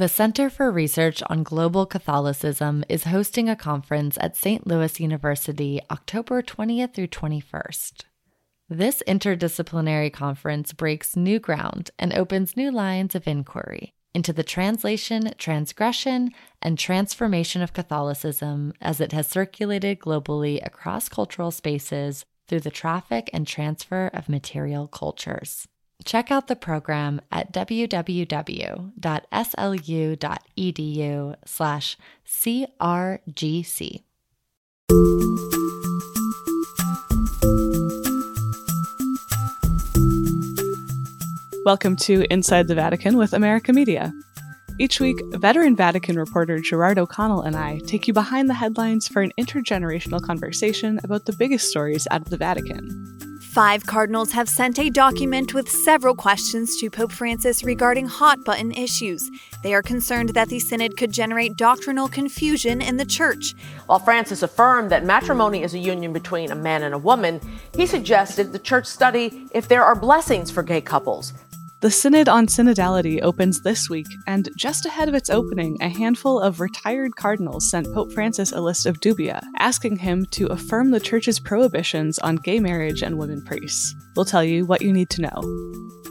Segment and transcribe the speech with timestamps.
[0.00, 4.66] The Center for Research on Global Catholicism is hosting a conference at St.
[4.66, 8.04] Louis University October 20th through 21st.
[8.70, 15.34] This interdisciplinary conference breaks new ground and opens new lines of inquiry into the translation,
[15.36, 16.30] transgression,
[16.62, 23.28] and transformation of Catholicism as it has circulated globally across cultural spaces through the traffic
[23.34, 25.68] and transfer of material cultures.
[26.04, 28.86] Check out the program at www.slu.edu
[31.44, 34.02] slash crgc.
[41.66, 44.12] Welcome to Inside the Vatican with America Media.
[44.78, 49.20] Each week, veteran Vatican reporter Gerard O'Connell and I take you behind the headlines for
[49.20, 53.19] an intergenerational conversation about the biggest stories out of the Vatican.
[53.50, 58.70] Five cardinals have sent a document with several questions to Pope Francis regarding hot button
[58.70, 59.28] issues.
[59.64, 63.56] They are concerned that the synod could generate doctrinal confusion in the church.
[63.86, 67.40] While Francis affirmed that matrimony is a union between a man and a woman,
[67.74, 71.32] he suggested the church study if there are blessings for gay couples.
[71.80, 76.38] The Synod on Synodality opens this week, and just ahead of its opening, a handful
[76.38, 81.00] of retired cardinals sent Pope Francis a list of dubia, asking him to affirm the
[81.00, 83.94] Church's prohibitions on gay marriage and women priests.
[84.14, 85.40] We'll tell you what you need to know.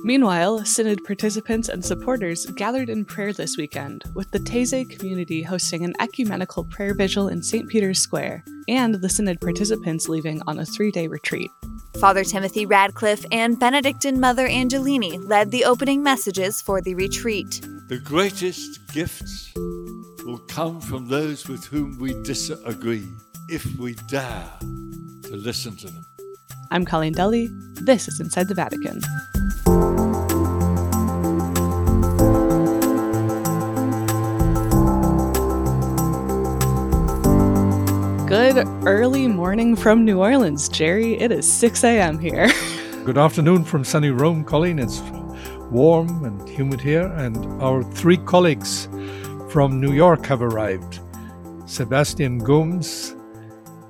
[0.03, 5.85] Meanwhile, Synod participants and supporters gathered in prayer this weekend, with the Taizé community hosting
[5.85, 7.69] an ecumenical prayer vigil in St.
[7.69, 11.51] Peter's Square, and the Synod participants leaving on a three day retreat.
[11.99, 17.59] Father Timothy Radcliffe and Benedictine Mother Angelini led the opening messages for the retreat.
[17.89, 23.05] The greatest gifts will come from those with whom we disagree,
[23.49, 26.05] if we dare to listen to them.
[26.71, 27.49] I'm Colleen Dulle.
[27.81, 29.01] This is Inside the Vatican.
[38.67, 41.17] Early morning from New Orleans, Jerry.
[41.17, 42.19] It is 6 a.m.
[42.19, 42.47] here.
[43.05, 44.79] Good afternoon from sunny Rome, Colleen.
[44.79, 44.99] It's
[45.71, 48.89] warm and humid here, and our three colleagues
[49.49, 50.99] from New York have arrived
[51.67, 53.15] Sebastian Gomes,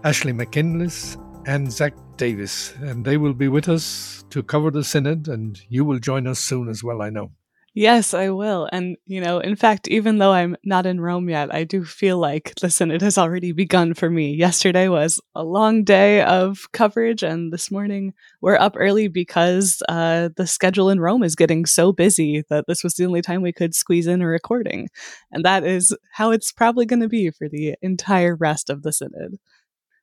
[0.04, 2.76] Ashley McKinless, and Zach Davis.
[2.76, 6.38] And they will be with us to cover the Synod, and you will join us
[6.38, 7.32] soon as well, I know.
[7.76, 8.68] Yes, I will.
[8.72, 12.18] And, you know, in fact, even though I'm not in Rome yet, I do feel
[12.18, 14.34] like the Synod has already begun for me.
[14.34, 20.30] Yesterday was a long day of coverage, and this morning we're up early because uh,
[20.36, 23.54] the schedule in Rome is getting so busy that this was the only time we
[23.54, 24.90] could squeeze in a recording.
[25.32, 28.92] And that is how it's probably going to be for the entire rest of the
[28.92, 29.38] Synod.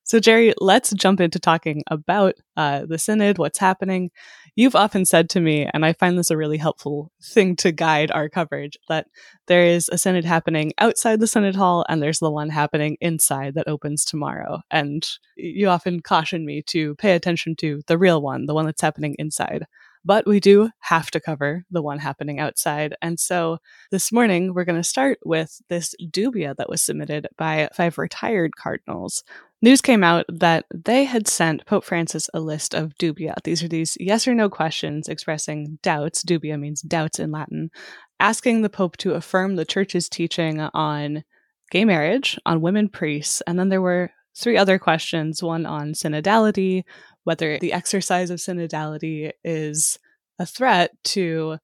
[0.05, 4.11] So, Jerry, let's jump into talking about uh, the Synod, what's happening.
[4.59, 8.11] You've often said to me, and I find this a really helpful thing to guide
[8.11, 9.07] our coverage, that
[9.49, 13.55] there is a Synod happening outside the Synod Hall and there's the one happening inside
[13.55, 14.63] that opens tomorrow.
[14.71, 15.07] And
[15.37, 19.15] you often caution me to pay attention to the real one, the one that's happening
[19.19, 19.67] inside.
[20.07, 22.95] But we do have to cover the one happening outside.
[23.03, 23.59] And so
[23.91, 28.57] this morning, we're going to start with this dubia that was submitted by five retired
[28.57, 29.25] cardinals
[29.63, 33.35] News came out that they had sent Pope Francis a list of dubia.
[33.43, 36.23] These are these yes or no questions expressing doubts.
[36.23, 37.71] Dubia means doubts in Latin,
[38.21, 41.25] asking the Pope to affirm the Church's teaching on
[41.71, 46.85] gay marriage, on women priests, and then there were three other questions one on synodality,
[47.27, 49.99] whether the exercise of synodality is
[50.39, 51.59] a threat to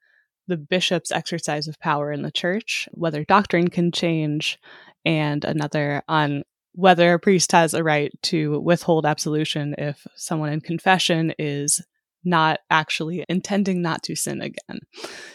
[0.48, 4.58] the bishop's exercise of power in the church, whether doctrine can change,
[5.04, 6.42] and another on
[6.72, 11.80] whether a priest has a right to withhold absolution if someone in confession is
[12.24, 14.80] not actually intending not to sin again.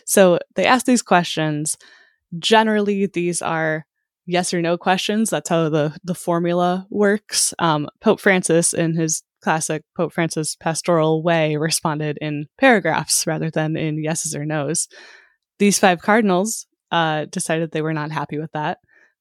[0.06, 1.78] So they ask these questions.
[2.38, 3.86] Generally, these are
[4.26, 5.30] yes or no questions.
[5.30, 7.54] That's how the, the formula works.
[7.60, 13.78] Um, Pope Francis, in his classic Pope Francis pastoral way, responded in paragraphs rather than
[13.78, 14.90] in yeses or nos.
[15.58, 18.80] These five cardinals uh, decided they were not happy with that.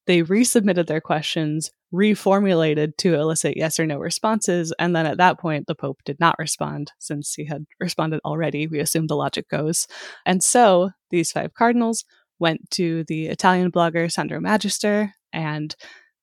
[0.09, 5.39] They resubmitted their questions, reformulated to elicit yes or no responses, and then at that
[5.39, 8.67] point, the Pope did not respond since he had responded already.
[8.67, 9.87] We assume the logic goes.
[10.25, 12.05] And so these five cardinals
[12.41, 15.77] went to the Italian blogger Sandro Magister and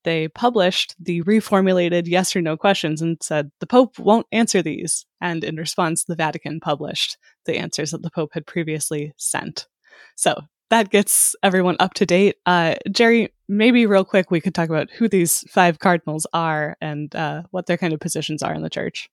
[0.03, 5.05] they published the reformulated yes or no questions and said the Pope won't answer these.
[5.21, 9.67] And in response, the Vatican published the answers that the Pope had previously sent.
[10.15, 12.37] So that gets everyone up to date.
[12.45, 17.15] Uh, Jerry, maybe real quick, we could talk about who these five cardinals are and
[17.15, 19.09] uh, what their kind of positions are in the church.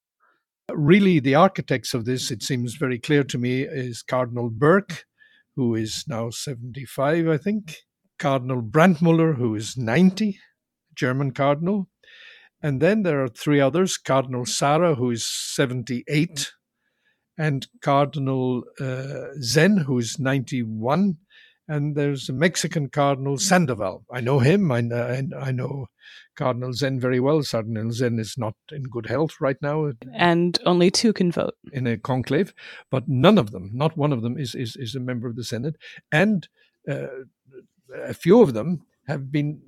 [0.72, 5.04] Really, the architects of this, it seems very clear to me, is Cardinal Burke,
[5.56, 7.76] who is now 75, I think.
[8.18, 10.38] Cardinal Brandmüller, who is 90,
[10.94, 11.88] German cardinal.
[12.62, 16.52] And then there are three others Cardinal Sarah, who is 78,
[17.38, 21.16] and Cardinal uh, Zen, who is 91.
[21.66, 24.04] And there's a Mexican Cardinal Sandoval.
[24.12, 24.70] I know him.
[24.72, 25.86] I, I, I know
[26.36, 27.42] Cardinal Zen very well.
[27.42, 29.92] Cardinal Zen is not in good health right now.
[30.12, 31.54] And only two can vote.
[31.72, 32.52] In a conclave.
[32.90, 35.44] But none of them, not one of them, is, is, is a member of the
[35.44, 35.78] Synod.
[36.10, 36.48] And
[36.88, 37.06] uh,
[38.04, 39.60] a few of them have been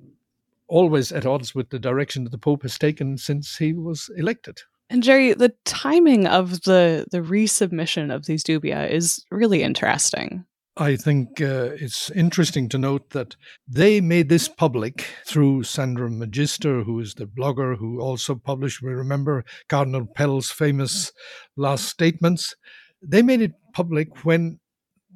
[0.73, 4.61] always at odds with the direction that the Pope has taken since he was elected.
[4.89, 10.45] And Jerry, the timing of the the resubmission of these dubia is really interesting.
[10.75, 13.35] I think uh, it's interesting to note that
[13.67, 18.91] they made this public through Sandro Magister, who is the blogger who also published, we
[18.91, 21.11] remember Cardinal Pell's famous
[21.55, 22.55] last statements.
[23.03, 24.59] They made it public when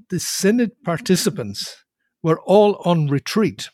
[0.09, 1.83] the Synod participants
[2.21, 3.69] were all on retreat.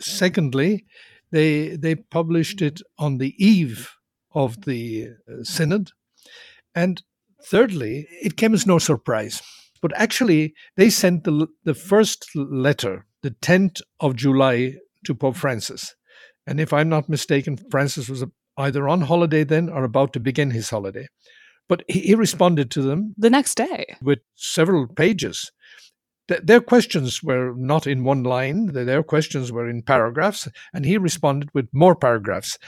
[0.00, 0.84] Secondly,
[1.32, 3.90] they, they published it on the eve
[4.34, 5.90] of the uh, Synod.
[6.74, 7.02] And
[7.44, 9.42] thirdly, it came as no surprise.
[9.80, 15.94] But actually, they sent the, the first letter, the 10th of July, to Pope Francis.
[16.46, 18.24] And if I'm not mistaken, Francis was
[18.56, 21.08] either on holiday then or about to begin his holiday.
[21.68, 25.50] But he, he responded to them the next day with several pages
[26.42, 31.50] their questions were not in one line, their questions were in paragraphs, and he responded
[31.54, 32.58] with more paragraphs.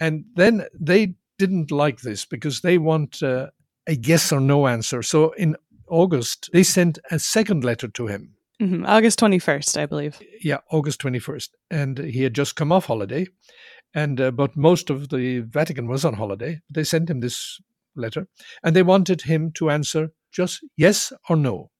[0.00, 3.48] And then they didn't like this because they want uh,
[3.86, 5.02] a yes or no answer.
[5.02, 5.56] So in
[5.88, 8.34] August, they sent a second letter to him.
[8.60, 8.86] Mm-hmm.
[8.86, 10.18] August 21st, I believe.
[10.42, 11.50] Yeah, August 21st.
[11.70, 13.26] And he had just come off holiday.
[13.94, 16.60] And uh, but most of the Vatican was on holiday.
[16.68, 17.60] They sent him this
[17.96, 18.28] letter
[18.62, 21.70] and they wanted him to answer just yes or no.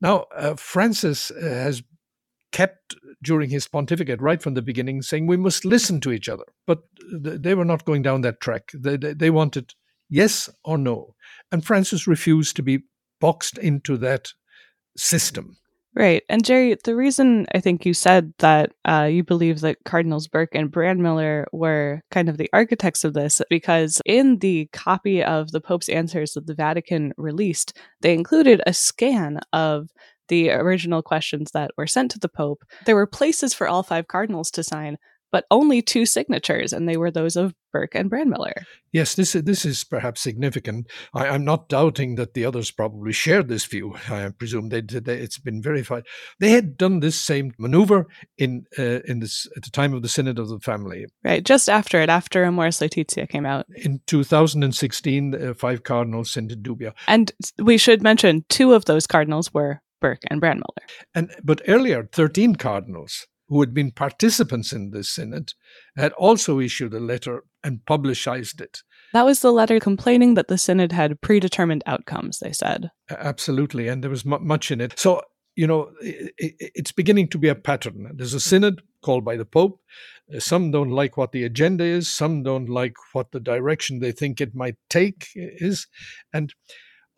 [0.00, 1.82] Now, uh, Francis uh, has
[2.52, 6.44] kept during his pontificate right from the beginning saying we must listen to each other.
[6.66, 6.80] But
[7.22, 8.70] th- they were not going down that track.
[8.74, 9.74] They, they, they wanted
[10.08, 11.14] yes or no.
[11.52, 12.84] And Francis refused to be
[13.20, 14.28] boxed into that
[14.96, 15.57] system.
[15.94, 16.22] Right.
[16.28, 20.54] And Jerry, the reason I think you said that uh, you believe that Cardinals Burke
[20.54, 25.60] and Brandmüller were kind of the architects of this, because in the copy of the
[25.60, 29.88] Pope's answers that the Vatican released, they included a scan of
[30.28, 32.62] the original questions that were sent to the Pope.
[32.84, 34.98] There were places for all five cardinals to sign,
[35.30, 38.64] but only two signatures, and they were those of Burke and Brandmüller.
[38.92, 40.86] Yes, this is, this is perhaps significant.
[41.12, 43.94] I, am not doubting that the others probably shared this view.
[44.10, 46.04] I presume they, they, it's been verified.
[46.40, 48.06] They had done this same maneuver
[48.38, 51.06] in uh, in this at the time of the Synod of the Family.
[51.24, 56.50] Right, just after it, after Amoris Laetitia came out in 2016, uh, five cardinals sent
[56.50, 60.86] to dubia, and we should mention two of those cardinals were Burke and Brandmüller.
[61.14, 65.52] And but earlier, 13 cardinals who had been participants in this synod,
[65.96, 68.82] had also issued a letter and publicized it.
[69.12, 72.90] That was the letter complaining that the synod had predetermined outcomes, they said.
[73.10, 74.98] Absolutely, and there was m- much in it.
[74.98, 75.22] So,
[75.56, 78.10] you know, it, it, it's beginning to be a pattern.
[78.14, 79.80] There's a synod called by the Pope.
[80.34, 84.12] Uh, some don't like what the agenda is, some don't like what the direction they
[84.12, 85.86] think it might take is.
[86.32, 86.52] And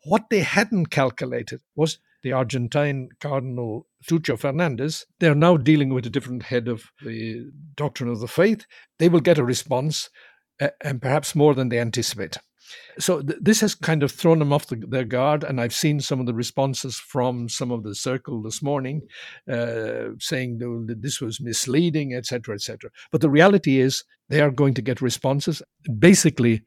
[0.05, 5.05] what they hadn't calculated was the Argentine Cardinal Tucho Fernandez.
[5.19, 8.65] They're now dealing with a different head of the doctrine of the faith.
[8.99, 10.09] They will get a response,
[10.59, 12.37] uh, and perhaps more than they anticipate.
[12.99, 15.99] So th- this has kind of thrown them off the, their guard, and I've seen
[15.99, 19.01] some of the responses from some of the circle this morning,
[19.51, 22.89] uh, saying that this was misleading, etc., etc.
[23.11, 25.61] But the reality is, they are going to get responses.
[25.99, 26.63] Basically,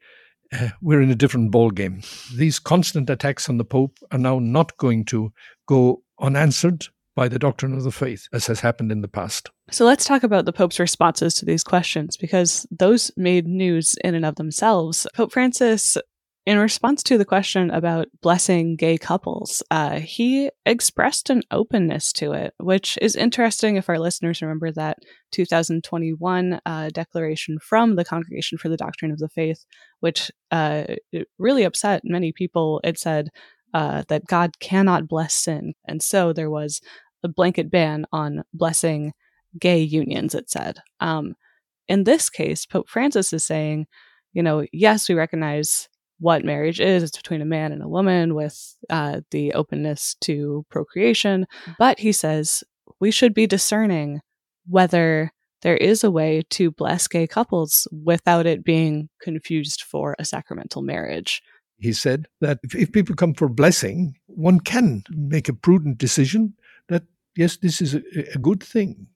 [0.52, 2.04] uh, we're in a different ballgame.
[2.37, 5.32] These constant attacks on the Pope are now not going to
[5.66, 9.50] go unanswered by the doctrine of the faith, as has happened in the past.
[9.71, 14.14] So let's talk about the Pope's responses to these questions, because those made news in
[14.14, 15.06] and of themselves.
[15.14, 15.97] Pope Francis
[16.47, 22.33] in response to the question about blessing gay couples, uh, he expressed an openness to
[22.33, 24.99] it, which is interesting if our listeners remember that
[25.33, 29.64] 2021 uh, declaration from the Congregation for the Doctrine of the Faith,
[30.00, 30.85] which uh,
[31.38, 32.78] really upset many people.
[32.85, 33.30] It said
[33.73, 35.73] uh, that God cannot bless sin.
[35.88, 36.80] And so there was
[37.25, 39.12] a blanket ban on blessing
[39.59, 40.78] gay unions, it said.
[41.00, 41.35] Um,
[41.88, 43.87] in this case, Pope Francis is saying,
[44.33, 45.88] you know, yes, we recognize
[46.19, 47.02] what marriage is.
[47.02, 51.47] It's between a man and a woman with uh, the openness to procreation.
[51.78, 52.62] But he says
[53.00, 54.21] we should be discerning
[54.66, 60.25] whether there is a way to bless gay couples without it being confused for a
[60.25, 61.43] sacramental marriage.
[61.78, 66.54] He said that if, if people come for blessing, one can make a prudent decision
[67.37, 68.03] yes, this is a,
[68.35, 69.07] a good thing.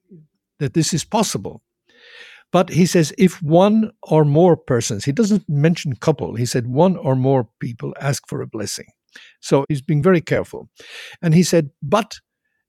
[0.59, 1.63] that this is possible.
[2.51, 6.97] But he says if one or more persons, he doesn't mention couple, he said one
[6.97, 8.87] or more people ask for a blessing.
[9.41, 10.69] So he's being very careful.
[11.21, 12.17] And he said, but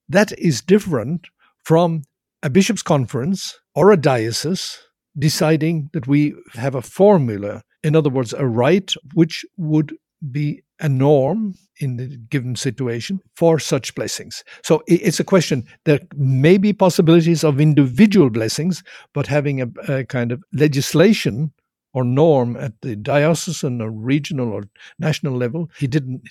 [0.10, 1.28] that is different
[1.64, 2.04] from
[2.44, 4.78] a bishop's conference or a diocese
[5.18, 9.96] deciding that we have a formula, in other words, a rite which would
[10.32, 14.44] be a norm in the given situation for such blessings.
[14.64, 15.66] So it's a question.
[15.86, 18.84] There may be possibilities of individual blessings,
[19.14, 21.52] but having a, a kind of legislation
[21.94, 24.64] or norm at the diocesan or regional or
[25.00, 26.22] national level, he didn't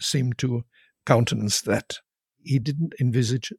[0.00, 0.64] seem to
[1.06, 1.98] countenance that.
[2.42, 3.52] He didn't envisage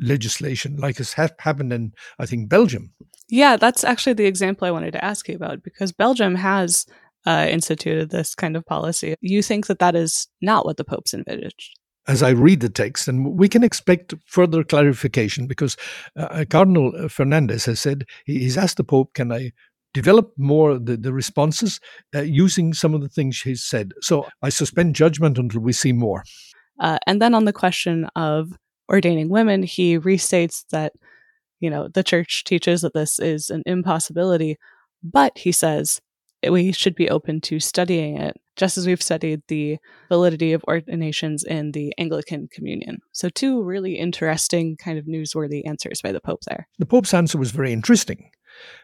[0.00, 2.92] legislation like has happened in, I think, Belgium.
[3.28, 6.86] Yeah, that's actually the example I wanted to ask you about because Belgium has
[7.26, 9.14] uh, instituted this kind of policy.
[9.20, 11.78] You think that that is not what the Pope's envisaged?
[12.08, 15.76] As I read the text, and we can expect further clarification because
[16.16, 19.52] uh, uh Cardinal uh, Fernandez has said he's asked the Pope, "Can I
[19.92, 21.78] develop more the, the responses
[22.14, 25.92] uh, using some of the things he's said?" So I suspend judgment until we see
[25.92, 26.24] more.
[26.80, 28.50] Uh, and then on the question of
[28.90, 30.94] ordaining women, he restates that
[31.60, 34.56] you know the Church teaches that this is an impossibility,
[35.02, 36.00] but he says
[36.48, 39.78] we should be open to studying it, just as we've studied the
[40.08, 42.98] validity of ordinations in the Anglican Communion.
[43.12, 46.68] So, two really interesting, kind of newsworthy answers by the Pope there.
[46.78, 48.30] The Pope's answer was very interesting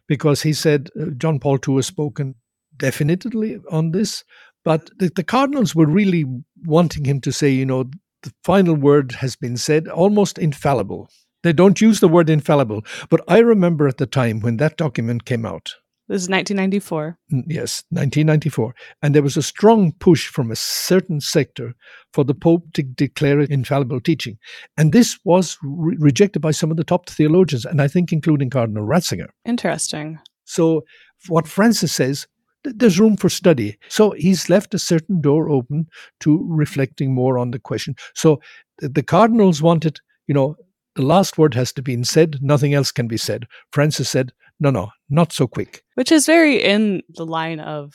[0.06, 2.34] because he said uh, John Paul II has spoken
[2.76, 4.24] definitely on this,
[4.64, 6.24] but the, the cardinals were really
[6.64, 7.84] wanting him to say, you know,
[8.22, 11.08] the final word has been said, almost infallible.
[11.42, 15.24] They don't use the word infallible, but I remember at the time when that document
[15.24, 15.74] came out,
[16.08, 17.18] this is 1994.
[17.32, 18.74] Mm, yes, 1994.
[19.02, 21.74] And there was a strong push from a certain sector
[22.12, 24.38] for the Pope to declare it infallible teaching.
[24.76, 28.50] And this was re- rejected by some of the top theologians, and I think including
[28.50, 29.28] Cardinal Ratzinger.
[29.44, 30.20] Interesting.
[30.44, 30.84] So,
[31.28, 32.26] what Francis says,
[32.62, 33.78] there's room for study.
[33.88, 35.86] So he's left a certain door open
[36.20, 37.94] to reflecting more on the question.
[38.14, 38.40] So
[38.78, 40.56] the cardinals wanted, you know,
[40.96, 43.46] the last word has to be said, nothing else can be said.
[43.70, 45.82] Francis said, no, no, not so quick.
[45.94, 47.94] Which is very in the line of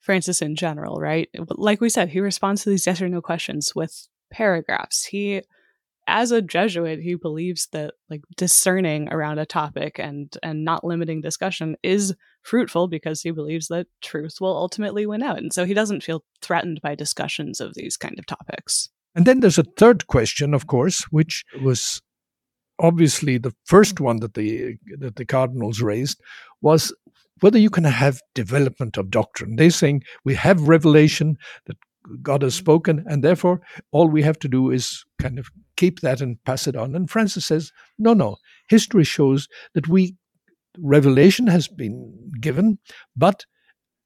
[0.00, 1.28] Francis in general, right?
[1.50, 5.04] Like we said, he responds to these yes or no questions with paragraphs.
[5.04, 5.42] He,
[6.06, 11.20] as a Jesuit, he believes that like discerning around a topic and and not limiting
[11.20, 15.74] discussion is fruitful because he believes that truth will ultimately win out, and so he
[15.74, 18.88] doesn't feel threatened by discussions of these kind of topics.
[19.14, 22.00] And then there's a third question, of course, which was
[22.78, 24.04] obviously the first mm.
[24.04, 26.20] one that the that the cardinals raised
[26.60, 26.94] was
[27.40, 29.56] whether you can have development of doctrine.
[29.56, 31.76] They're saying we have revelation that
[32.22, 32.58] God has mm.
[32.58, 33.60] spoken, and therefore
[33.92, 36.94] all we have to do is kind of keep that and pass it on.
[36.94, 38.36] And Francis says, no, no.
[38.68, 40.16] History shows that we
[40.78, 42.78] revelation has been given,
[43.16, 43.44] but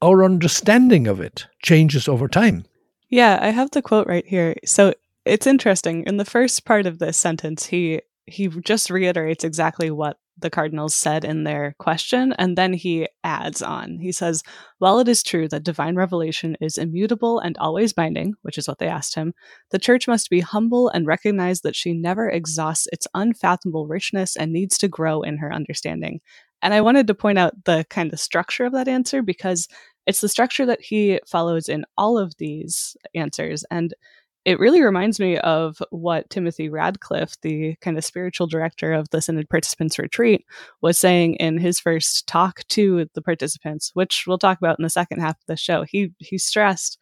[0.02, 2.64] our understanding of it changes over time.
[3.08, 4.56] Yeah, I have the quote right here.
[4.64, 6.04] So it's interesting.
[6.06, 10.94] In the first part of this sentence, he he just reiterates exactly what the Cardinals
[10.94, 13.98] said in their question, and then he adds on.
[13.98, 14.42] He says,
[14.78, 18.78] While it is true that divine revelation is immutable and always binding, which is what
[18.78, 19.34] they asked him,
[19.70, 24.52] the Church must be humble and recognize that she never exhausts its unfathomable richness and
[24.52, 26.20] needs to grow in her understanding.
[26.62, 29.68] And I wanted to point out the kind of structure of that answer because
[30.06, 33.64] it's the structure that he follows in all of these answers.
[33.70, 33.94] And
[34.44, 39.22] it really reminds me of what Timothy Radcliffe, the kind of spiritual director of the
[39.22, 40.44] Synod Participants Retreat,
[40.80, 44.90] was saying in his first talk to the participants, which we'll talk about in the
[44.90, 45.84] second half of the show.
[45.84, 46.98] He he stressed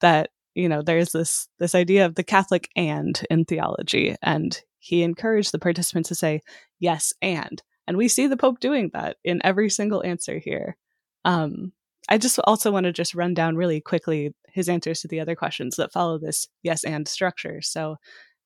[0.00, 5.02] that you know there's this this idea of the Catholic and in theology, and he
[5.02, 6.40] encouraged the participants to say
[6.80, 10.76] yes and, and we see the Pope doing that in every single answer here.
[11.24, 11.72] Um,
[12.08, 15.36] I just also want to just run down really quickly his answers to the other
[15.36, 17.60] questions that follow this yes and structure.
[17.62, 17.96] So,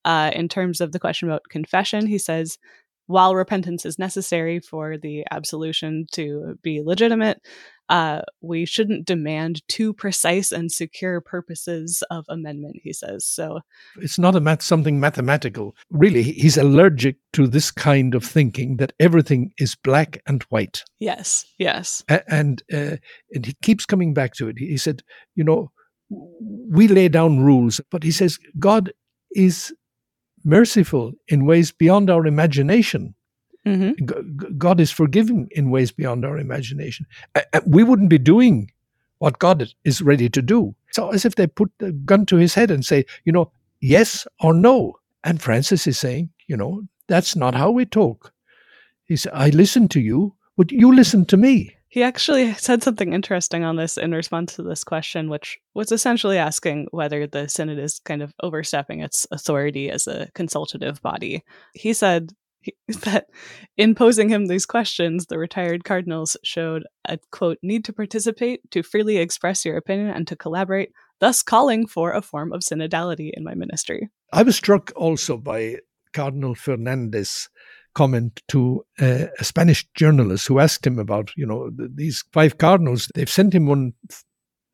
[0.04, 2.58] uh, in terms of the question about confession, he says,
[3.06, 7.40] while repentance is necessary for the absolution to be legitimate,
[7.88, 13.26] uh, we shouldn't demand too precise and secure purposes of amendment, he says.
[13.26, 13.60] So
[13.96, 15.76] it's not a math, something mathematical.
[15.90, 20.82] Really, he's allergic to this kind of thinking that everything is black and white.
[20.98, 22.02] Yes, yes.
[22.08, 22.96] A- and, uh,
[23.32, 24.58] and he keeps coming back to it.
[24.58, 25.02] He said,
[25.34, 25.70] you know,
[26.08, 28.92] we lay down rules, but he says God
[29.34, 29.74] is
[30.44, 33.14] merciful in ways beyond our imagination.
[33.66, 34.56] Mm-hmm.
[34.58, 37.06] God is forgiving in ways beyond our imagination.
[37.66, 38.70] We wouldn't be doing
[39.18, 40.74] what God is ready to do.
[40.92, 44.26] So, as if they put the gun to his head and say, you know, yes
[44.40, 44.98] or no.
[45.24, 48.32] And Francis is saying, you know, that's not how we talk.
[49.04, 51.73] He said, I listen to you, but you listen to me.
[51.94, 56.38] He actually said something interesting on this in response to this question, which was essentially
[56.38, 61.44] asking whether the Synod is kind of overstepping its authority as a consultative body.
[61.72, 62.32] He said
[63.04, 63.26] that
[63.76, 68.82] in posing him these questions, the retired cardinals showed a quote, need to participate, to
[68.82, 73.44] freely express your opinion, and to collaborate, thus calling for a form of synodality in
[73.44, 74.08] my ministry.
[74.32, 75.76] I was struck also by
[76.12, 77.48] Cardinal Fernandez
[77.94, 82.58] comment to uh, a Spanish journalist who asked him about, you know, th- these five
[82.58, 83.08] cardinals.
[83.14, 83.94] They've sent him one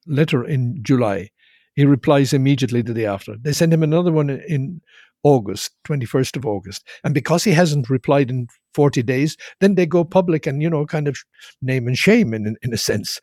[0.07, 1.31] letter in July.
[1.75, 3.37] He replies immediately the day after.
[3.41, 4.81] They send him another one in
[5.23, 6.87] August, 21st of August.
[7.05, 10.87] And because he hasn't replied in 40 days, then they go public and, you know,
[10.87, 11.19] kind of
[11.61, 13.21] name and shame in, in a sense.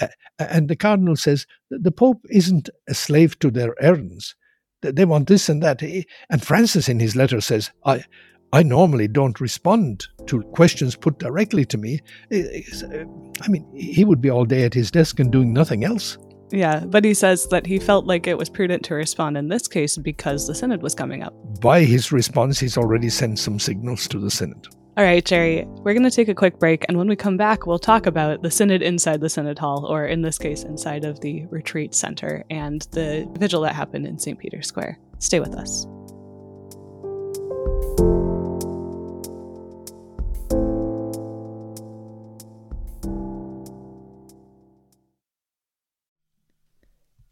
[0.00, 4.34] Uh, and the cardinal says the Pope isn't a slave to their errands.
[4.82, 5.82] They want this and that.
[6.30, 8.04] And Francis, in his letter, says, I,
[8.52, 12.00] I normally don't respond to questions put directly to me.
[12.32, 16.18] I mean, he would be all day at his desk and doing nothing else.
[16.50, 19.68] Yeah, but he says that he felt like it was prudent to respond in this
[19.68, 21.32] case because the Synod was coming up.
[21.60, 24.66] By his response, he's already sent some signals to the Synod.
[24.96, 27.66] All right, Jerry, we're going to take a quick break, and when we come back,
[27.66, 31.20] we'll talk about the Synod inside the Synod Hall, or in this case, inside of
[31.20, 34.36] the Retreat Center, and the vigil that happened in St.
[34.36, 34.98] Peter's Square.
[35.20, 35.86] Stay with us.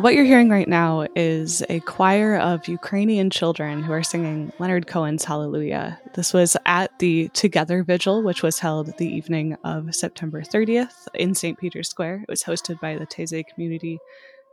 [0.00, 4.86] What you're hearing right now is a choir of Ukrainian children who are singing Leonard
[4.86, 6.00] Cohen's Hallelujah.
[6.14, 11.34] This was at the Together Vigil, which was held the evening of September 30th in
[11.34, 11.58] St.
[11.58, 12.24] Peter's Square.
[12.26, 13.98] It was hosted by the Taizé community.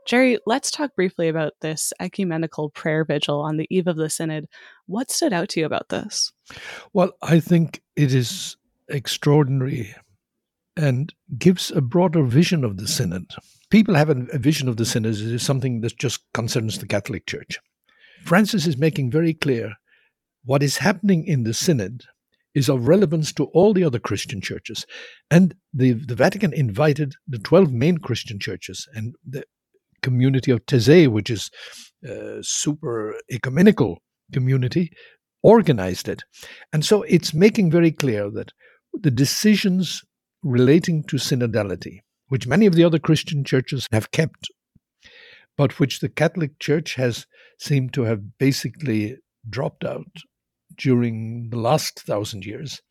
[0.06, 4.50] Jerry, let's talk briefly about this ecumenical prayer vigil on the eve of the Synod.
[4.86, 6.34] What stood out to you about this?
[6.92, 8.58] Well, I think it is
[8.90, 9.96] extraordinary
[10.76, 13.32] and gives a broader vision of the Synod
[13.70, 17.60] people have a, vision of the Synod as something that just concerns the Catholic Church.
[18.24, 19.74] Francis is making very clear
[20.46, 22.04] what is happening in the Synod
[22.56, 24.86] is of relevance to all the other Christian churches.
[25.30, 29.44] And the, the Vatican invited the 12 main Christian churches and the
[30.02, 31.52] community of Taizé, which is
[32.04, 34.00] a super ecumenical
[34.34, 34.92] community,
[35.44, 36.24] organized it.
[36.74, 38.52] And so it's making very clear that
[38.94, 40.02] the decisions
[40.44, 42.00] relating to synodality
[42.30, 44.50] which many of the other Christian churches have kept,
[45.58, 47.26] but which the Catholic Church has
[47.60, 49.18] seemed to have basically
[49.50, 50.08] dropped out
[50.78, 52.82] during the last thousand years,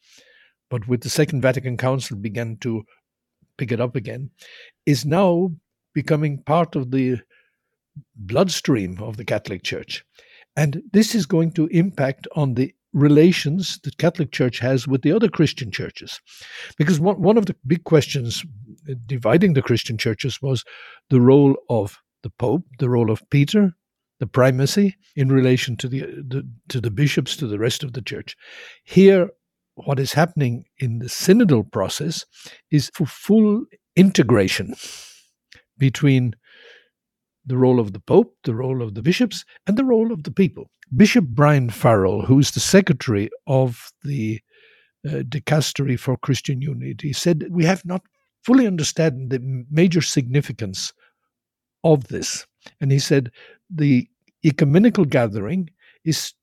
[0.71, 2.85] but with the Second Vatican Council began to
[3.59, 4.31] pick it up again,
[4.85, 5.51] is now
[5.95, 7.19] becoming part of the
[8.15, 10.05] bloodstream of the Catholic Church.
[10.57, 15.13] And this is going to impact on the relations the Catholic Church has with the
[15.13, 16.19] other Christian churches.
[16.79, 18.45] Because one, one of the big questions
[19.05, 20.65] dividing the Christian churches was
[21.11, 23.73] the role of the Pope, the role of Peter,
[24.19, 28.01] the primacy in relation to the, the to the bishops, to the rest of the
[28.01, 28.35] church.
[28.85, 29.29] Here,
[29.75, 32.25] what is happening in the synodal process
[32.71, 34.75] is for full integration
[35.77, 36.35] between
[37.47, 40.31] the role of the Pope, the role of the bishops, and the role of the
[40.31, 40.71] people.
[40.95, 44.41] Bishop Brian Farrell, who's the secretary of the
[45.07, 48.03] uh, Dicastery for Christian Unity, said we have not
[48.45, 50.93] fully understood the major significance
[51.83, 52.47] of this.
[52.81, 53.31] And he said
[53.69, 54.09] the
[54.45, 55.71] ecumenical gathering
[56.05, 56.35] is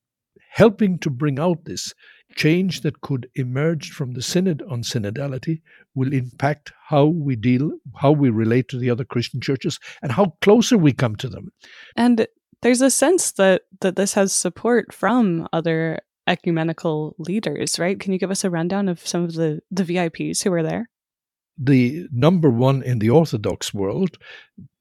[0.50, 1.94] helping to bring out this
[2.34, 5.60] change that could emerge from the synod on synodality
[5.94, 10.36] will impact how we deal how we relate to the other christian churches and how
[10.40, 11.52] closer we come to them.
[11.96, 12.26] And
[12.62, 18.00] there's a sense that that this has support from other ecumenical leaders right?
[18.00, 20.88] Can you give us a rundown of some of the the vips who were there?
[21.56, 24.18] The number one in the Orthodox world,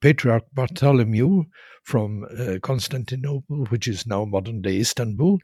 [0.02, 1.44] Patriarch Bartholomew
[1.84, 5.38] from uh, Constantinople, which is now modern day Istanbul,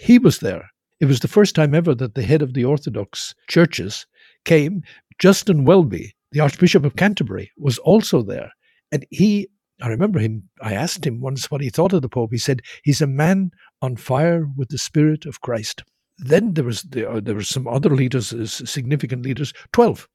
[0.00, 0.70] he was there.
[1.04, 4.06] It was the first time ever that the head of the Orthodox churches
[4.46, 4.82] came.
[5.18, 8.50] Justin Welby, the Archbishop of Canterbury, was also there.
[8.90, 9.50] And he,
[9.82, 12.30] I remember him, I asked him once what he thought of the Pope.
[12.32, 13.50] He said, he's a man
[13.82, 15.82] on fire with the Spirit of Christ.
[16.16, 20.08] Then there was the, uh, there were some other leaders, uh, significant leaders, 12.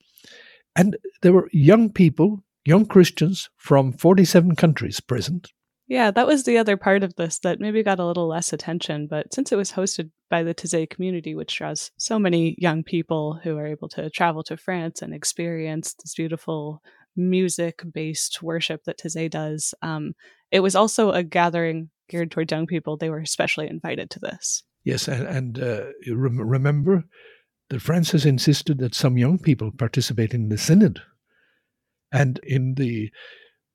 [0.76, 5.52] And there were young people, young Christians from 47 countries present.
[5.90, 9.08] Yeah, that was the other part of this that maybe got a little less attention.
[9.08, 13.40] But since it was hosted by the Taizé community, which draws so many young people
[13.44, 16.84] who are able to travel to France and experience this beautiful
[17.16, 20.14] music based worship that Taizé does, um,
[20.52, 22.96] it was also a gathering geared toward young people.
[22.96, 24.62] They were especially invited to this.
[24.84, 27.04] Yes, and, and uh, remember
[27.72, 31.02] that Francis insisted that some young people participate in the synod.
[32.12, 33.10] And in the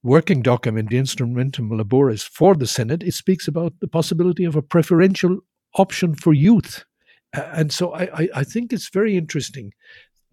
[0.04, 4.62] working document, the Instrumentum Laboris for the synod, it speaks about the possibility of a
[4.62, 5.38] preferential
[5.76, 6.84] option for youth.
[7.32, 9.72] And so I, I think it's very interesting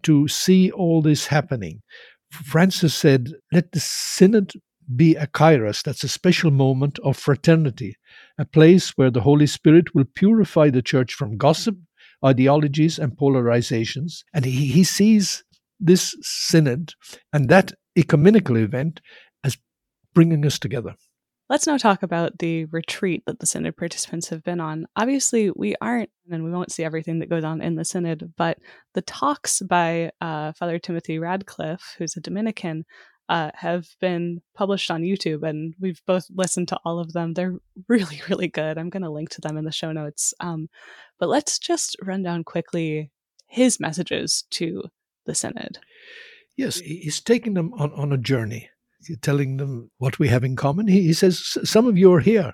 [0.04, 1.82] to see all this happening.
[2.30, 4.54] Francis said, let the synod
[4.96, 7.96] be a kairos, that's a special moment of fraternity,
[8.38, 11.78] a place where the Holy Spirit will purify the church from gossip,
[12.26, 14.24] ideologies, and polarizations.
[14.34, 15.44] And he, he sees
[15.80, 16.94] this synod
[17.32, 19.02] and that ecumenical event
[20.14, 20.96] bringing us together.
[21.52, 24.86] Let's now talk about the retreat that the Synod participants have been on.
[24.96, 28.58] Obviously, we aren't, and we won't see everything that goes on in the Synod, but
[28.94, 32.86] the talks by uh, Father Timothy Radcliffe, who's a Dominican,
[33.28, 37.34] uh, have been published on YouTube, and we've both listened to all of them.
[37.34, 37.58] They're
[37.90, 38.78] really, really good.
[38.78, 40.34] I'm going to link to them in the show notes.
[40.40, 40.70] Um,
[41.20, 43.12] but let's just run down quickly
[43.48, 44.84] his messages to
[45.26, 45.80] the Synod.
[46.56, 48.70] Yes, he's taking them on, on a journey
[49.22, 50.88] telling them what we have in common.
[50.88, 52.54] He, he says, Some of you are here,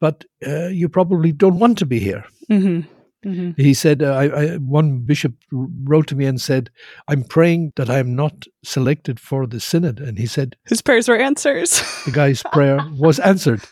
[0.00, 2.24] but uh, you probably don't want to be here.
[2.50, 2.88] Mm-hmm.
[3.24, 3.60] Mm-hmm.
[3.60, 6.70] He said, uh, I, I, one bishop wrote to me and said,
[7.06, 10.00] I'm praying that I am not selected for the synod.
[10.00, 11.82] And he said, His prayers were answers.
[12.04, 13.62] the guy's prayer was answered.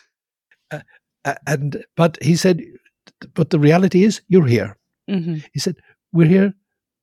[0.71, 0.79] Uh,
[1.25, 2.61] uh, and But he said,
[3.33, 4.77] But the reality is, you're here.
[5.09, 5.39] Mm-hmm.
[5.51, 5.75] He said,
[6.13, 6.53] We're here.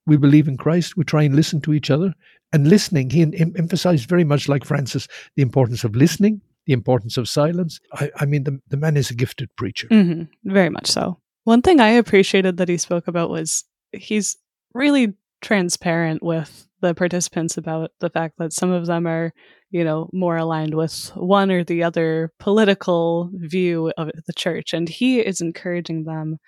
[0.09, 0.97] We believe in Christ.
[0.97, 2.14] We try and listen to each other
[2.53, 3.11] and listening.
[3.11, 7.79] He em- emphasized very much like Francis the importance of listening, the importance of silence.
[7.92, 9.88] I, I mean, the, the man is a gifted preacher.
[9.88, 10.51] Mm-hmm.
[10.51, 11.21] Very much so.
[11.44, 14.37] One thing I appreciated that he spoke about was he's
[14.75, 19.33] really transparent with the participants about the fact that some of them are,
[19.71, 24.73] you know, more aligned with one or the other political view of the church.
[24.73, 26.38] And he is encouraging them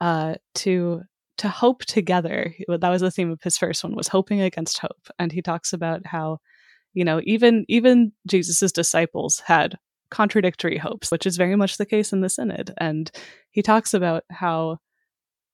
[0.00, 1.02] uh, to
[1.38, 2.54] to hope together.
[2.68, 5.08] That was the theme of his first one was hoping against hope.
[5.18, 6.38] And he talks about how,
[6.92, 9.76] you know, even even Jesus's disciples had
[10.10, 12.72] contradictory hopes, which is very much the case in the synod.
[12.78, 13.10] And
[13.50, 14.78] he talks about how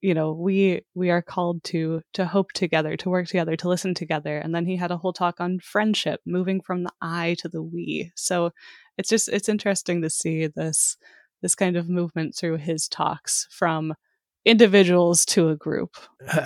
[0.00, 3.94] you know we we are called to to hope together to work together to listen
[3.94, 7.48] together and then he had a whole talk on friendship moving from the i to
[7.48, 8.50] the we so
[8.96, 10.96] it's just it's interesting to see this
[11.42, 13.94] this kind of movement through his talks from
[14.44, 15.96] individuals to a group.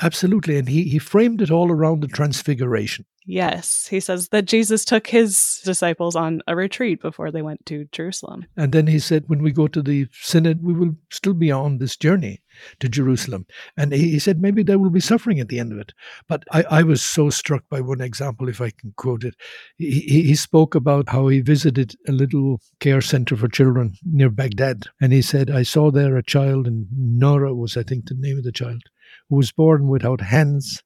[0.02, 0.59] Absolutely.
[0.59, 3.04] And he, he framed it all around the transfiguration.
[3.27, 7.87] Yes, he says that Jesus took his disciples on a retreat before they went to
[7.91, 8.45] Jerusalem.
[8.55, 11.79] And then he said, when we go to the synod, we will still be on
[11.79, 12.43] this journey
[12.81, 13.47] to Jerusalem.
[13.79, 15.93] And he, said, maybe there will be suffering at the end of it.
[16.29, 19.35] But I, I was so struck by one example, if I can quote it.
[19.79, 24.85] He, he spoke about how he visited a little care center for children near Baghdad.
[25.01, 28.37] And he said, I saw there a child, and Nora was, I think, the name
[28.37, 28.83] of the child,
[29.31, 30.83] who was born without hands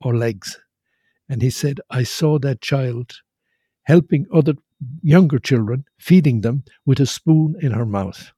[0.00, 0.58] or legs
[1.28, 3.12] and he said, I saw that child
[3.84, 4.54] helping other
[5.02, 8.32] younger children, feeding them with a spoon in her mouth.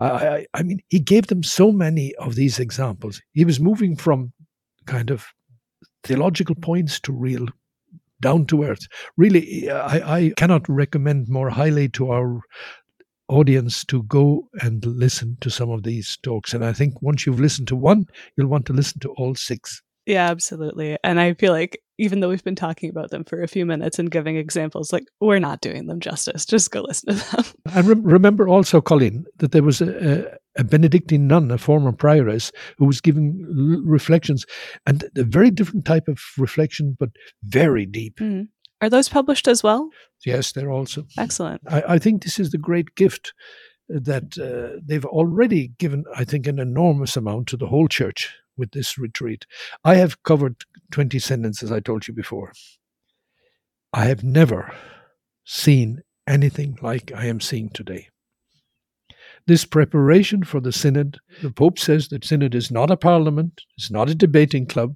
[0.00, 3.20] I, I, I mean, he gave them so many of these examples.
[3.32, 4.32] He was moving from
[4.86, 5.26] kind of
[6.04, 7.46] theological points to real
[8.20, 8.86] down to earth.
[9.16, 12.40] Really, I, I cannot recommend more highly to our
[13.28, 16.52] audience to go and listen to some of these talks.
[16.52, 19.82] And I think once you've listened to one, you'll want to listen to all six.
[20.06, 20.96] Yeah, absolutely.
[21.04, 23.98] And I feel like even though we've been talking about them for a few minutes
[23.98, 26.44] and giving examples, like we're not doing them justice.
[26.44, 27.44] Just go listen to them.
[27.74, 32.52] And re- remember also, Colleen, that there was a, a, Benedictine nun, a former prioress,
[32.78, 34.44] who was giving l- reflections,
[34.84, 37.10] and a very different type of reflection, but
[37.44, 38.16] very deep.
[38.18, 38.48] Mm.
[38.80, 39.88] Are those published as well?
[40.26, 41.04] Yes, they're also.
[41.16, 41.62] Excellent.
[41.68, 43.32] I, I think this is the great gift
[43.92, 48.70] that uh, they've already given, I think, an enormous amount to the whole church with
[48.72, 49.46] this retreat.
[49.84, 52.52] I have covered 20 synods, as I told you before.
[53.92, 54.74] I have never
[55.44, 58.08] seen anything like I am seeing today.
[59.46, 63.90] This preparation for the synod, the Pope says that synod is not a parliament, it's
[63.90, 64.94] not a debating club,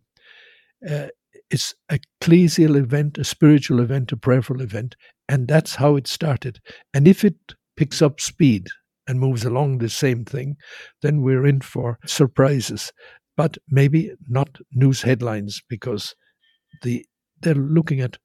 [0.88, 1.09] uh,
[1.50, 4.96] it's a ecclesial event, a spiritual event, a prayerful event,
[5.28, 6.61] and that's how it started.
[6.94, 7.37] And if it
[7.76, 8.68] picks up speed
[9.06, 10.56] and moves along the same thing,
[11.02, 12.92] then we're in for surprises.
[13.36, 16.14] But maybe not news headlines because
[16.82, 17.04] the
[17.40, 18.18] they're looking at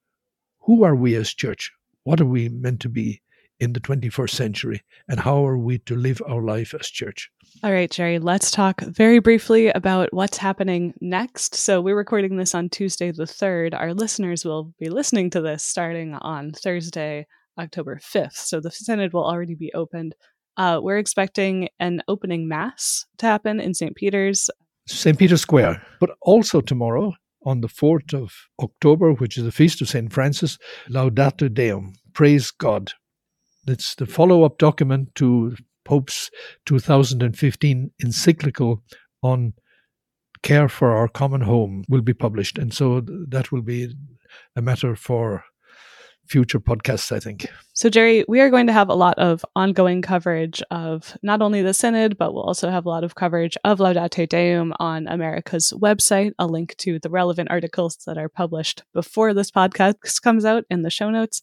[0.61, 1.71] who are we as church?
[2.03, 3.21] What are we meant to be
[3.59, 4.83] in the 21st century?
[5.07, 7.29] And how are we to live our life as church?
[7.63, 11.55] All right, Jerry, let's talk very briefly about what's happening next.
[11.55, 13.73] So, we're recording this on Tuesday, the 3rd.
[13.73, 17.27] Our listeners will be listening to this starting on Thursday,
[17.59, 18.33] October 5th.
[18.33, 20.15] So, the Synod will already be opened.
[20.62, 23.95] Uh, we're expecting an opening mass to happen in St.
[23.95, 24.47] Peter's.
[24.86, 25.17] St.
[25.17, 29.89] Peter's Square, but also tomorrow on the 4th of October, which is the feast of
[29.89, 30.13] St.
[30.13, 32.91] Francis, Laudate Deum, praise God.
[33.65, 36.30] It's the follow up document to Pope's
[36.67, 38.84] 2015 encyclical
[39.24, 39.54] on
[40.43, 42.60] care for our common home will be published.
[42.60, 43.95] And so that will be
[44.56, 45.43] a matter for
[46.25, 47.47] future podcasts, I think.
[47.73, 51.62] So, Jerry, we are going to have a lot of ongoing coverage of not only
[51.62, 55.73] the Synod, but we'll also have a lot of coverage of Laudate Deum on America's
[55.75, 56.34] website.
[56.39, 60.84] A link to the relevant articles that are published before this podcast comes out in
[60.84, 61.41] the show notes.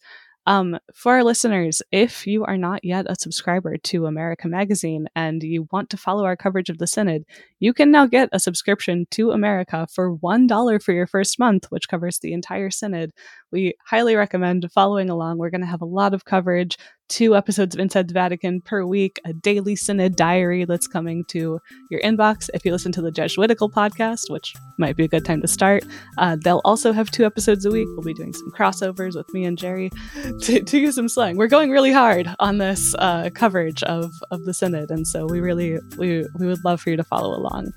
[0.48, 5.42] Um, for our listeners, if you are not yet a subscriber to America Magazine and
[5.42, 7.24] you want to follow our coverage of the Synod,
[7.60, 11.86] you can now get a subscription to America for $1 for your first month, which
[11.90, 13.12] covers the entire Synod.
[13.52, 15.36] We highly recommend following along.
[15.36, 18.84] We're going to have a lot of coverage two episodes of Inside the Vatican per
[18.84, 22.48] week, a daily synod diary that's coming to your inbox.
[22.54, 25.84] If you listen to the Jesuitical podcast, which might be a good time to start,
[26.18, 27.88] uh, they'll also have two episodes a week.
[27.92, 29.90] We'll be doing some crossovers with me and Jerry
[30.42, 31.36] to, to use some slang.
[31.36, 35.40] We're going really hard on this uh, coverage of, of the synod, and so we
[35.40, 37.72] really we we would love for you to follow along.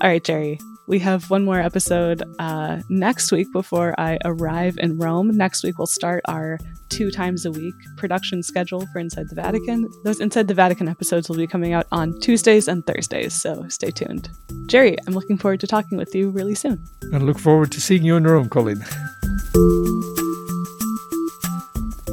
[0.00, 0.58] All right, Jerry,
[0.90, 5.28] we have one more episode uh, next week before I arrive in Rome.
[5.36, 9.88] Next week, we'll start our two times a week production schedule for Inside the Vatican.
[10.02, 13.92] Those Inside the Vatican episodes will be coming out on Tuesdays and Thursdays, so stay
[13.92, 14.30] tuned.
[14.66, 16.84] Jerry, I'm looking forward to talking with you really soon.
[17.12, 18.82] And look forward to seeing you in Rome, Colleen.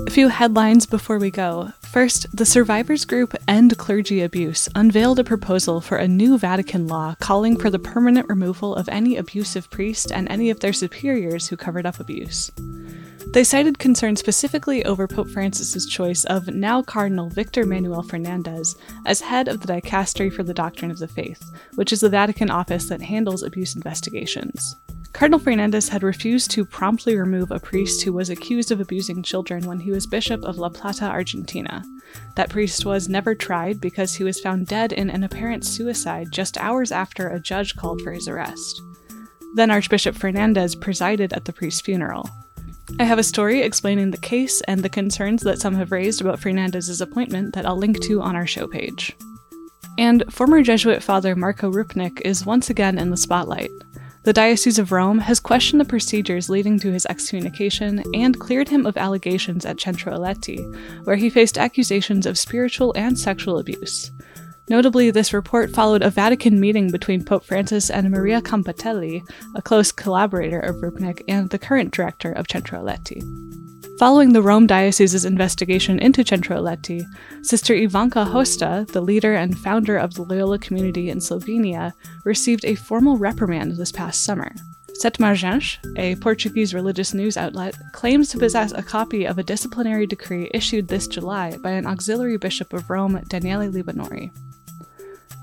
[0.05, 1.73] A few headlines before we go.
[1.87, 7.15] First, the survivors group End Clergy Abuse unveiled a proposal for a new Vatican law
[7.19, 11.55] calling for the permanent removal of any abusive priest and any of their superiors who
[11.55, 12.51] covered up abuse.
[13.33, 19.21] They cited concern specifically over Pope Francis's choice of now Cardinal Victor Manuel Fernandez as
[19.21, 21.41] head of the Dicastery for the Doctrine of the Faith,
[21.75, 24.75] which is the Vatican office that handles abuse investigations.
[25.13, 29.65] Cardinal Fernandez had refused to promptly remove a priest who was accused of abusing children
[29.65, 31.83] when he was Bishop of La Plata, Argentina.
[32.35, 36.57] That priest was never tried because he was found dead in an apparent suicide just
[36.57, 38.81] hours after a judge called for his arrest.
[39.55, 42.29] Then Archbishop Fernandez presided at the priest's funeral.
[42.99, 46.39] I have a story explaining the case and the concerns that some have raised about
[46.39, 49.15] Fernandez's appointment that I'll link to on our show page.
[49.97, 53.71] And former Jesuit father Marko Rupnik is once again in the spotlight.
[54.27, 58.85] The Diocese of Rome has questioned the procedures leading to his excommunication and cleared him
[58.85, 60.59] of allegations at Centro Aletti,
[61.05, 64.11] where he faced accusations of spiritual and sexual abuse.
[64.67, 69.21] Notably, this report followed a Vatican meeting between Pope Francis and Maria Campatelli,
[69.55, 73.23] a close collaborator of Rupnik and the current director of Centro Aletti.
[73.99, 77.03] Following the Rome Diocese's investigation into Centro Aletti,
[77.41, 82.75] Sister Ivanka Hosta, the leader and founder of the Loyola community in Slovenia, received a
[82.75, 84.53] formal reprimand this past summer.
[84.93, 90.05] Sete Margens, a Portuguese religious news outlet, claims to possess a copy of a disciplinary
[90.05, 94.31] decree issued this July by an auxiliary bishop of Rome, Daniele Libanori.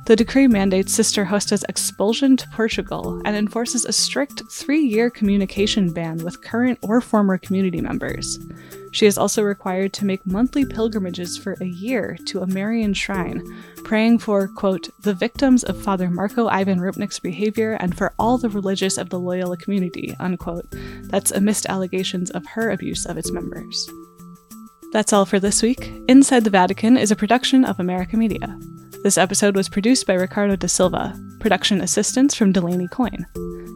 [0.07, 5.95] The decree mandates Sister Hosta's expulsion to Portugal and enforces a strict three year communication
[5.95, 8.39] ban with current or former community members.
[8.93, 13.43] She is also required to make monthly pilgrimages for a year to a Marian shrine,
[13.77, 18.51] praying for, quote, the victims of Father Marko Ivan Rupnik's behavior and for all the
[18.51, 20.67] religious of the Loyola community, unquote.
[21.05, 23.91] That's amidst allegations of her abuse of its members.
[24.93, 25.91] That's all for this week.
[26.09, 28.59] Inside the Vatican is a production of America Media.
[29.05, 33.27] This episode was produced by Ricardo da Silva, production assistance from Delaney Coyne.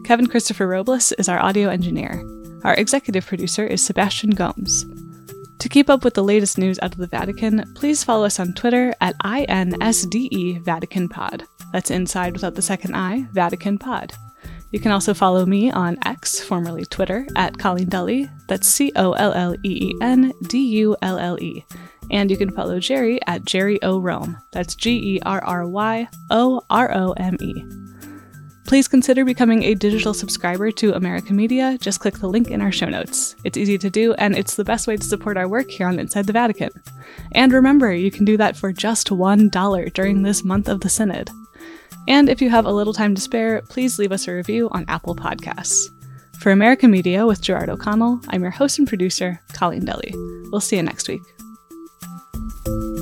[0.03, 2.25] Kevin Christopher Robles is our audio engineer.
[2.63, 4.87] Our executive producer is Sebastian Gomes.
[5.59, 8.53] To keep up with the latest news out of the Vatican, please follow us on
[8.53, 11.43] Twitter at INSDE Vatican Pod.
[11.71, 14.13] That's inside without the second I, Vatican Pod.
[14.71, 18.25] You can also follow me on X, formerly Twitter, at Colleen Dulle.
[18.47, 21.63] That's C O L L E E N D U L L E.
[22.11, 24.37] And you can follow Gerry at Gerry O Rome.
[24.51, 27.65] That's G E R R Y O R O M E.
[28.69, 31.75] Please consider becoming a digital subscriber to America Media.
[31.81, 33.35] Just click the link in our show notes.
[33.43, 35.97] It's easy to do, and it's the best way to support our work here on
[35.97, 36.69] Inside the Vatican.
[37.31, 41.31] And remember, you can do that for just $1 during this month of the Synod.
[42.07, 44.85] And if you have a little time to spare, please leave us a review on
[44.87, 45.87] Apple Podcasts.
[46.39, 50.13] For America Media with Gerard O'Connell, I'm your host and producer, Colleen Dulle.
[50.51, 51.21] We'll see you next week.
[52.69, 52.98] Bye.